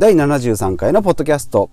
[0.00, 1.68] 第73回のポッドキャスト、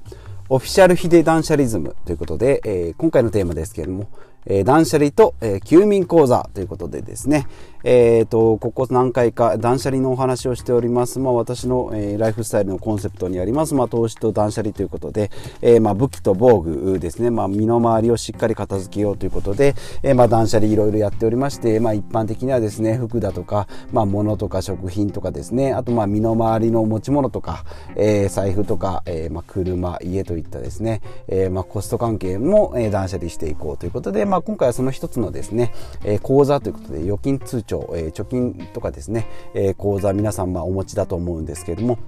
[0.50, 4.10] オフィシャルヒデダンシャリズムということで、えー、今回のテーマですけれども、
[4.48, 7.48] えー、断捨離と、えー、休眠講座ということでですね、
[7.84, 25.74] えーと、ここ何回か断捨離のお話をしております、まあ、私の、えー、ライフスタイルのコンセプトにあります、まあ、投資と断捨離ということで、えーまあ、武器と防具ですね、まあ、身の回りをしっかり片付けようということで、えーまあ、断捨離いろいろやっておりまして、まあ、一般的にはですね服だとか、まあ、物とか食品とかですね。
[25.74, 27.64] あとまあ身の回りの持ち物とか、
[27.96, 35.74] えー、財布とか、えーまあ、車家といったですね、えーまあ、コスト関係も、えー、断捨離していこうということで、まあ、あ今回はその一つのですね、
[36.04, 42.00] えー、口座ということで預金通帳、えー、貯金とかですね、えー、口座皆さんまあお持ちだと思うんですけれども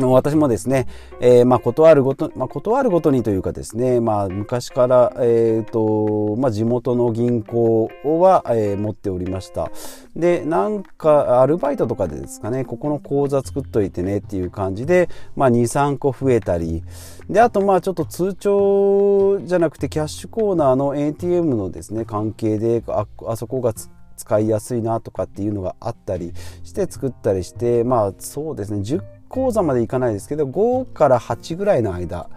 [0.00, 0.86] 私もですね、
[1.20, 9.70] えー、まあ、断るごと、まあ、断るごとにというかですね、まあ、昔から、えっ、ー、と、まあ、地元の銀行は、えー、持っておりました。
[10.16, 16.82] で、なんか、アルバイトとかでですかね、ここの口座作っといてねっていう感じで、まあ、2、3個増えたり、
[17.28, 23.74] で、あと、まあ、ちょっと通帳じゃなくて、キャッシュコーナーの ATM のですね、関係で、あ、あそこが
[24.22, 32.28] 使いやすいなとかっていうのがあったりして作ったりしてまあそうですね10講座までいかないですけど5から8ぐらいの間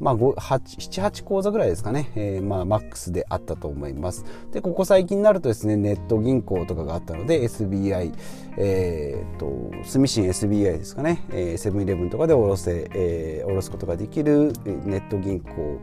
[0.00, 4.24] まあ、78講座ぐらいですかね、えー、まあ、マックスであったと思います。
[4.50, 8.12] で、ここ最近になるとですね、ネット銀行とかがあったので、SBI、
[8.56, 11.22] えー、っと、住信 SBI ですかね、
[11.58, 15.80] セブンイレブンとかでおろせ、えー、おろすことができるネット銀行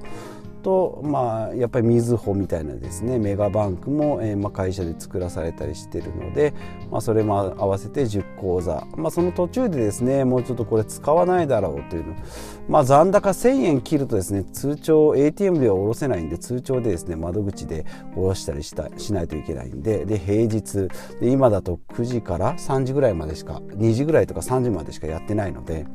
[0.67, 6.53] と、まあ、やっぱりみずほみたいなですねメガバンクも、えー、まあ、会社で作らされたりしてるので、
[6.91, 12.15] まあ、それも合わせて10口座、まあ、その途中でですねもうちょっとこれ使わないだろうというの、
[12.67, 20.89] まあ、残高1000円切るとですね通帳 ATM では下ろせないんで通帳でですね窓口で下ろしたりしたしないといけないんでで平日
[21.21, 25.85] で今だと9時から3時ぐらいまでしか2時ぐらいとか3時までしかやってないので。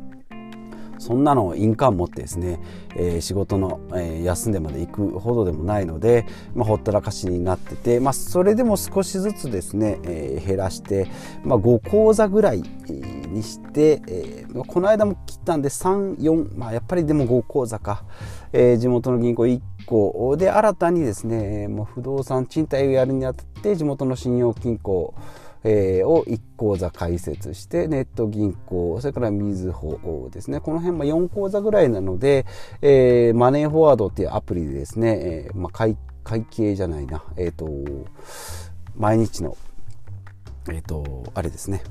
[1.03, 2.61] そんなの印鑑持ってですね、
[2.95, 11.09] えー、仕事の、えー、休んでまで行くほどでもないので、まあ、ほったらかしになってて、まあ、それでも少しずつですね、えー、減らして、
[11.43, 18.05] まあ、5講座ぐらいにして、えー、この間も切ったんで34、まあ、やっぱりでも5講座か、
[18.53, 25.15] えー、地元の銀行1個で新たにですねもう不動産賃貸をやるにあたって地元の信用金庫
[25.65, 30.61] えー、を1口座開設してネット銀行それからみずほですね。
[30.61, 32.47] この辺も4口座ぐらいなので、
[32.81, 37.23] えー、マネーフォワードっていうアプリでですね、えーまあ、会会計じゃないな。
[37.37, 37.69] えっ、ー、と
[38.97, 39.57] 毎日の
[40.71, 41.83] えっ、とあれですね。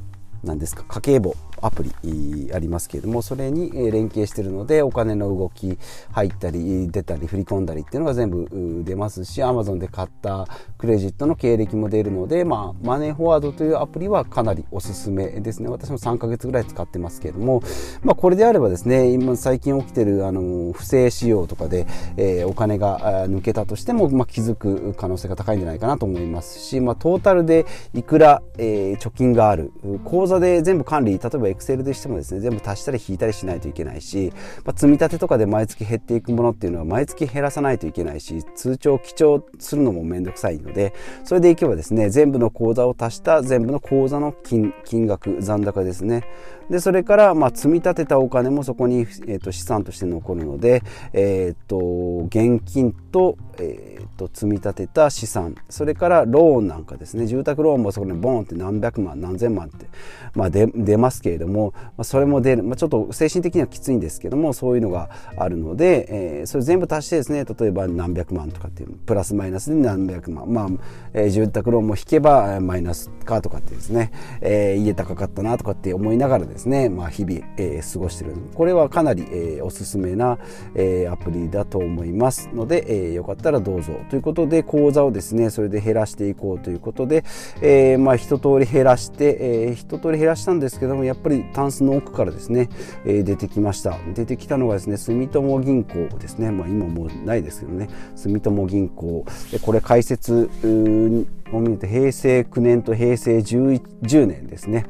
[0.44, 0.84] 何ですか？
[0.88, 1.36] 家計簿。
[1.62, 5.78] アプリありますけれどもそれに連携しているのでお金の動き
[6.12, 15.70] 入ったり出たり振り込んだりっていうのが全部出ますし Amazon で買ったクレジットの経歴も出るので、まあ、マネーフォワードというアプリはかなりおすすめですね。
[15.70, 17.62] 私も3ヶ月ぐらい使ってますけれども、
[18.04, 29.72] まあ、これであればですね今最近起きてるあの不正使用とかで、えー、お金が抜けたとしても、まあ、気づく可能性が高いんじゃないかなと思いますし、まあ、トータルでいくら、えー、貯金がある
[30.04, 34.34] 口座で全部管理例えばエクセルでしてもですね全部足したり引いたりしないといけないし、
[34.66, 44.74] まあ、積み立てとかで毎月減っていくものっていうのは毎月減らさないといけないし通帳記帳するのも面倒くさいのでそれでいけばですね全部の口座を足した全部の口座の金
[45.06, 46.24] 額残高ですね。
[46.72, 55.56] でそれからまあ積み立てたお金もそこに、えー、と資産として残るので、えー、と現金と,、えー、と積み立てた資産。
[55.70, 57.28] それからローンなんかですね。
[57.28, 59.88] 住宅ローンもそこにボンって何百万何千万って、
[60.34, 70.52] まあ、出ますけれども、まあ、それも出る、まあ、ちょっと精神的にはきついんですけどもそういうのがあるので、えー、それ全部足してですね例えば何百万とかっていうプラスマイナスで何百万。
[70.52, 70.70] まあ、
[71.14, 78.36] えー、住宅ローンも引けばマイナスかとかってですね、えー、家高かったなとかって思いながらですねですね、まあ、日々、えー、過ごしてる。
[78.54, 80.38] これはかなり、えー、おすすめな、
[80.76, 82.50] えー、アプリだと思います。
[82.54, 83.94] ので、えー、よかったらどうぞ。
[84.10, 87.24] ということで講座をですねそれで減らしていこうということで、
[87.62, 92.70] えー、まあ一通り減らして、えー、一通り減らしたんですけどもやっぱりタンスの奥からですね、
[93.06, 93.98] えー、出てきました。
[94.14, 97.90] 出てきたのがですね住友銀行ですね、まあ、今もうないですけどね。
[98.16, 99.26] 住友銀行。
[99.64, 104.86] これ解説を見ると平成9年と平成 10, 10年ですね。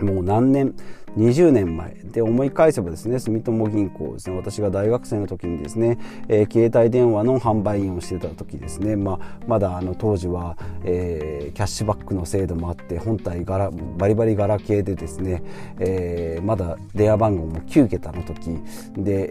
[0.00, 0.74] もう何年
[1.16, 1.96] 20年前。
[2.16, 5.98] で思い返せばですね住友銀行ですね私が大学生の時にですね、
[6.28, 15.42] えー、携帯電話の販売員をしてた時ですね、まあ、まだあの当時は、えー、キャッシュバックの制度もあって本体ガラバリバリガラケーでですね、
[15.78, 18.58] えー、まだ電話番号も9桁の時
[18.96, 19.28] で、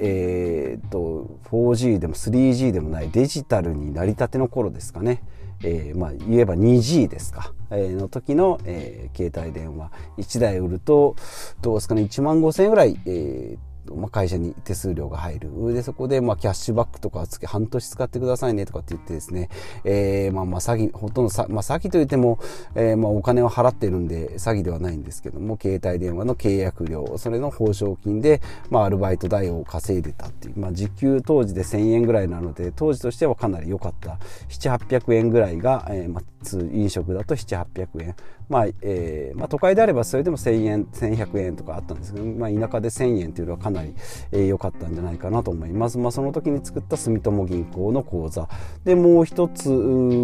[0.73, 5.23] えー、と 4G でも 3G でもないデジタルになりたての頃ですかね。
[5.63, 9.91] えー、まあ、言えば 2G ですか、えー、の時の、えー、携帯電話。
[10.17, 11.15] 1台売ると
[11.61, 12.03] どうですかね。
[12.03, 13.57] 1万5000円ぐらい、え
[13.95, 15.73] まあ、会社に手数料が入る。
[15.73, 19.49] で、そこで、まあ、キャッシュバックとか月半年使ってくださいねとかって言ってですね、
[19.83, 22.39] えー、まあ、まあ、詐欺、ほとんどさ、まあ、詐欺と言っても、
[22.75, 34.17] えー、まあ、お金を払ってるんで、詐欺ではないんですけども、携帯電話の契約料、それの報奨金で、まあ、アルバイト代を稼いでたっていう、まあ、時給当時で1000円ぐらいなので、当時としてはかなり良かった。
[34.49, 36.23] 7、800円ぐらいが、えー、まあ、
[36.71, 38.15] 飲食だと7、800円。
[38.47, 43.84] まあ、えー、まあ、都会であればそれでも1000円、1100円とかあったんですけど、まあ、田舎で1000円というのはかなり
[44.31, 45.97] 良、えー、かったんじゃないかなと思います。
[45.97, 48.49] まあ、その時に作った住友銀行の口座。
[48.83, 49.69] で、もう一つ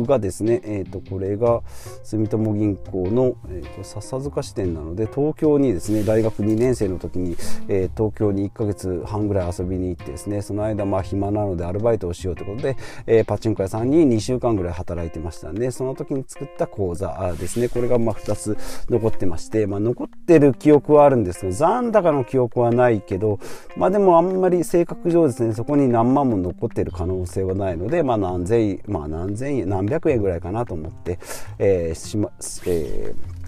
[0.07, 1.61] がですね、えっ、ー、と、これが
[2.03, 7.35] 住友銀行の、えー、これ笹塚支店なので、東京にですね、大学2年生の時に、
[7.67, 12.77] えー、東京に1ヶ月半ぐらい遊びに行ってですね、その間、まあ、暇なのでアルバイトをしようということで、
[13.07, 18.57] えー、パチンコ屋さんに2週間ぐらい働いてましたんで、その時に作った口座ですね、これがまあ2つ
[18.89, 23.39] 残ってまして、まあ、残ってる記憶はあるんですけど、残高の記憶はないけど、
[23.77, 31.19] まあでもあんまり性格上ですね、そこに何万も残ってる可能性はないので、まあ何千円、まあ何千円、何百円ぐらいかなと思って、
[31.59, 32.31] えー、しま、
[32.65, 33.41] えー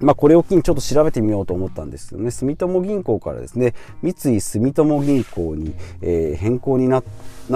[0.00, 7.02] まあ、これを機にちょっと調べてみようと思ったんですけどね、住友銀行からですね、三井住友銀行に、えー、変更になっ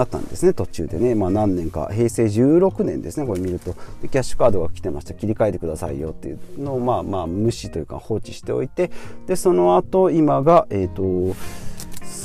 [0.07, 1.13] たんですね、途中でね。
[1.13, 3.75] まあ、何年か、平成16年ですね、これ見ると。
[4.01, 5.13] でキャッシュカードが来てました。
[5.13, 8.89] 切り替えてくださいよっていうのを、まあまあ、無視というか放置しておいて、
[9.27, 11.35] で、その後、今が、えっ、ー、と、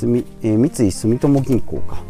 [0.04, 2.02] 三井住友銀行か。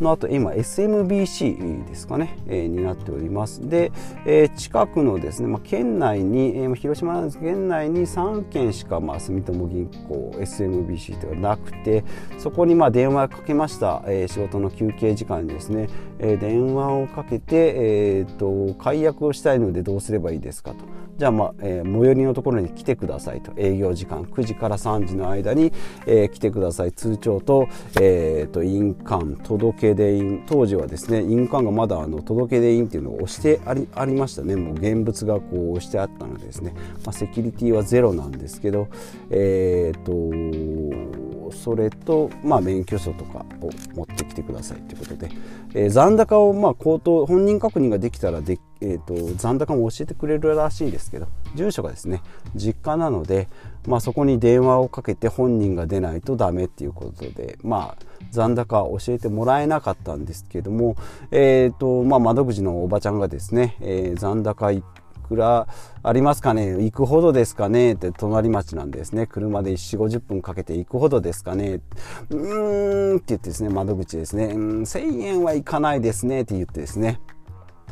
[0.00, 3.68] の後今 SMBC ですかね、えー、になっております。
[3.68, 3.92] で、
[4.26, 12.04] えー、近くのですね、まあ、県内に、えー、広島なんですけど県内に3県しか、まあ、住友銀行 SMBC ではなくて
[12.38, 21.02] そこにまあ電話かけました、えー、仕事の休憩時間にですね、えー、電話をかけて、えーと、解約をしたいのでどうすればいいですかと。
[21.18, 23.52] じゃあ、まあえー、最寄りのところに来てくださいと。
[23.56, 25.72] 営業時間9時から3時の間に、
[26.06, 26.92] えー、来てください。
[26.92, 27.68] 通帳と,、
[28.00, 34.56] えーと、印鑑届出印当時はですね印鑑がまだあの届出印っていうのを押してありありましたね。
[34.56, 36.74] もう現物がこう押してあったのでですね、
[37.04, 38.88] まあ、セキュリティはゼロなんですけど
[39.30, 40.12] えっ、と
[41.52, 45.30] それと、まあ、免許証とかを持ってきてくださいということで、
[45.74, 51.28] えー、残高をまあ口頭本人確認ができたらでえーと、残高も教えてくれるらしいんですけど。
[51.54, 52.22] 住所がですね
[52.54, 53.48] 実家なので、
[53.86, 60.96] まあ、そこに電話をかけて本人が出ないとダメっていうことで、まあ、残高教えてもらえなかったんですけども、
[61.30, 64.82] えーとまあ、窓口のおばちゃんがですね、えー、残高い
[65.32, 65.66] くら
[66.02, 69.26] ありますかね行くほどですかねって隣町なんですね。
[69.26, 71.80] 車で4、50分かけて行くほどですかね
[72.30, 74.82] うーんって言ってですね、窓口ですねうん。
[74.82, 77.20] 1000円はいかないですねって言ってですね。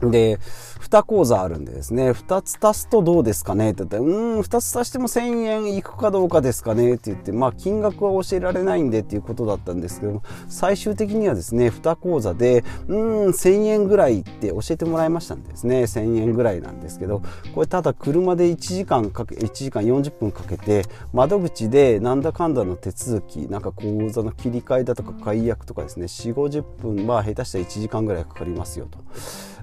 [0.03, 0.39] で、
[0.81, 3.73] 2講座あるんでですね、2つ足すとどうですかね？
[3.73, 6.95] って言って、うん、2つ足しても1000円いくかどうかですかね？
[6.95, 17.23] って言って、まあ金額は教えられないんでっていうことだったんですけども、最終的にはですね、2講座で、うん、1000円ぐらいって教えてもらいましたんですね、1000円ぐらいなんですけど、
[17.55, 28.99] これただ車で1時間かけ、1時間40分かけて、窓口でなんだかんだの手続き、なんか口座の切り替えだとか解約とかですね、4、50分、まあ下手したら1時間ぐらいかかりますよと。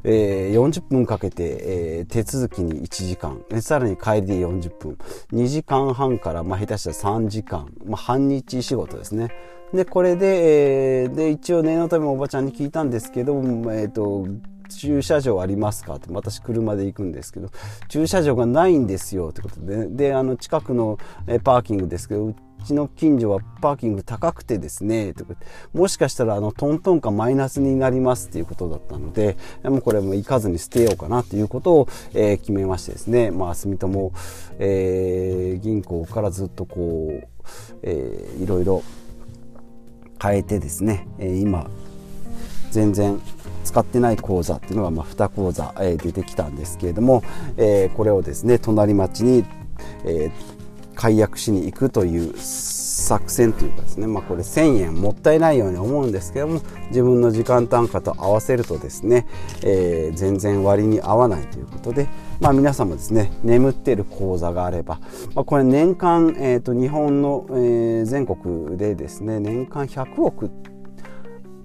[0.09, 4.97] えー、40分かけて、えー、手続きに1時間、さらに帰りで40分、
[5.33, 9.29] 2時間半から、まあ、下手したら3時間、まあ、半日仕事ですね。
[9.73, 14.25] で、これで、えー、で、一応念のためおばちゃんに聞いたんですけど、えっ、ー、と、
[14.69, 17.49] 駐車場ありますかって私車で行くんですけど
[17.87, 20.97] 駐車場がないんですよってことでであの近くの
[21.43, 22.35] パーキングですけど
[22.67, 25.35] ちの近所はパーキング高くてですね、とか
[25.73, 34.11] もしかしたらあのトントンかマイナスになりますっていうことだったので、もうこれも行かずに捨てようかなということを、えー、決めましてですね、まあ住友、
[34.59, 37.27] えー、銀行からずっとこう、
[37.83, 38.83] えー、いろいろ
[40.21, 41.69] 変えてですね、えー、今
[42.71, 43.19] 全然
[43.63, 47.23] 使ってない口座っていうのがまあ2口座、えー、出てきたんですけれども、
[47.57, 49.45] えー、これをですね隣町に、
[50.05, 50.56] えー、
[50.97, 59.27] 解約しに行くという作戦というかですね、まあ、これ1000円もったいないように思うんですけども自分の時間単価と合わせるとですね、
[59.63, 62.07] えー、全然割に合わないということで、
[62.41, 64.99] まあ、皆さんもですね眠っている口座があれば、
[65.35, 70.49] まあ、これ年間、えー、と日本の、えー、全国でですね年間100億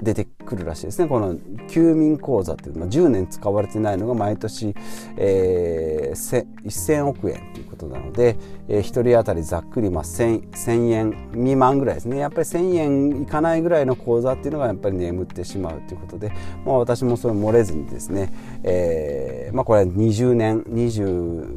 [0.02, 1.06] 出てくるらしいですね。
[1.08, 1.36] この
[1.68, 4.74] 休眠口座っていうのは10年使われてないのが毎年、
[5.16, 8.36] えー、1000億円ということなので、
[8.68, 12.18] えー、1人当たりざっくり、まあ1000、1000円未満ぐらいですね。
[12.18, 16.32] やっぱり1000円いかないぐらいの口座っていうのがやっぱり眠ってしまうということで、
[16.64, 21.52] まあ、私もそれ漏れずにですね、えーまあ、これは20年2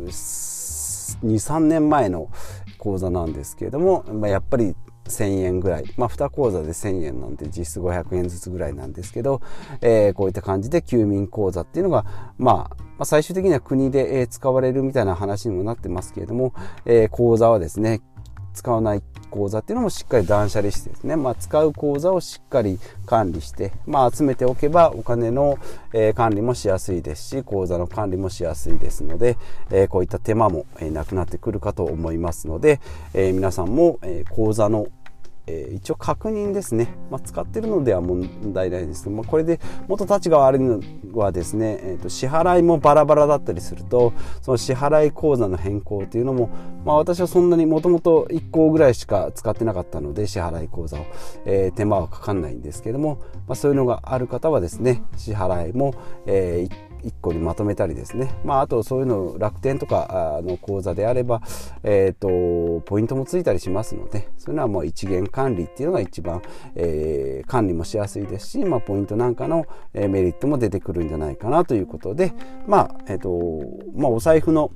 [1.22, 2.30] 3年前の
[2.78, 9.42] 口座なんですけれども、まあ、やっぱり1000円ぐらい、まあ、2口座で1000円なんて実質500円ずつぐらいなんですけど、
[9.82, 12.06] えー、こういった感じで休眠口座っていうのが、
[12.38, 16.54] まあ、まあ、最終的には国で、使われるみたいな話にもなってますけれども、
[16.86, 18.02] えー、口座はですね
[18.56, 25.60] 使わない口座っていうのもしっかり断捨離してですね、まあ、使う口座をしっかり管理して、まあ、集めておけばお金の、
[25.94, 29.38] えー、管理もしやすいですし口座の管理もしやすいですので、
[29.70, 32.80] えー、こういった手間も、えー、なくなってくるかと思いますので、
[33.14, 34.88] え皆さんも、え口座の
[35.48, 40.80] えー、一応確認ですね、まあ、使ってるのでは問題ないですけど、まあ、これでもっと立ちが悪いの
[41.14, 46.50] はですね、えー、と支払いもバラバラだったりするとその支払い口座の変更というのも、
[46.86, 51.06] まあ、私はそんなにもともと1個ぐらいしか使ってなかったので支払い口座を、
[51.46, 55.94] えー、手間はかかんないんですけども、まあ、そういうのがある方はですね支払いも、
[56.26, 61.42] えー、1個にまとめたりですね、まあ、あとそういうの楽天とかの口座であれば、
[61.84, 66.42] えーと、ポイントもついたりしますのでそういうのはもう一元管理っていうのが一番、
[66.76, 72.34] えー、管理もしやすいですし、まあ、ポイントなんかの、メリットも出てくるんじゃないかなということで、
[72.68, 73.30] まあえーと
[73.96, 74.72] まあ、お財布の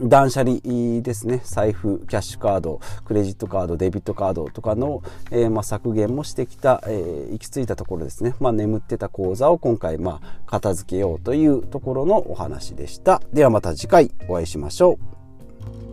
[0.00, 0.60] 断捨離
[1.02, 1.40] ですね。
[1.44, 13.22] 財布キャッシュカードクレジットカードデビットカードとかの、えー、まあ、削減もしてきた、えー、行き着いたところですね、まあ、眠ってた口座を今回、まあ、片付けようというところのお話でした。
[13.32, 14.98] ではまた次回お会いしましょ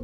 [0.00, 0.03] う。